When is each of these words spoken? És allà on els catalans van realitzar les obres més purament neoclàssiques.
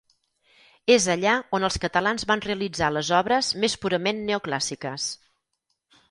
És 0.93 1.03
allà 1.15 1.33
on 1.57 1.65
els 1.67 1.75
catalans 1.83 2.25
van 2.31 2.41
realitzar 2.45 2.87
les 2.93 3.11
obres 3.17 3.51
més 3.65 3.75
purament 3.83 4.23
neoclàssiques. 4.31 5.05